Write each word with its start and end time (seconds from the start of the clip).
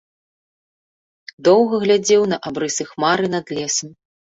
Доўга 1.49 1.75
глядзеў 1.85 2.21
на 2.35 2.43
абрысы 2.51 2.83
хмары 2.93 3.25
над 3.39 3.45
лесам. 3.61 3.89